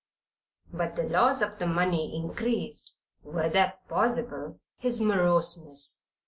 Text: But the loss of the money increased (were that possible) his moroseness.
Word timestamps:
But 0.73 0.95
the 0.95 1.03
loss 1.07 1.43
of 1.43 1.59
the 1.59 1.67
money 1.67 2.19
increased 2.19 2.95
(were 3.21 3.49
that 3.49 3.87
possible) 3.87 4.59
his 4.79 4.99
moroseness. 4.99 6.01